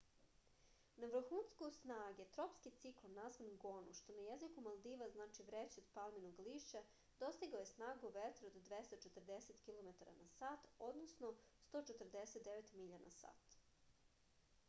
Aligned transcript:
на 1.01 1.07
врхунцу 1.13 1.65
снаге 1.79 2.23
тропски 2.35 2.69
циклон 2.79 3.13
назван 3.17 3.51
гону 3.65 3.91
што 3.99 4.15
на 4.19 4.23
језику 4.29 4.63
малдива 4.67 5.09
значи 5.17 5.45
врећа 5.51 5.79
од 5.83 5.91
палминог 5.99 6.41
лишћа 6.47 6.81
достигао 7.25 7.61
је 7.65 7.69
снагу 7.73 8.11
ветра 8.17 8.49
од 8.51 8.57
240 8.71 9.61
километара 9.69 10.17
на 10.23 10.27
сат 10.39 10.69
149 10.89 12.75
миља 12.83 12.99
на 13.07 13.13
сат 13.21 13.59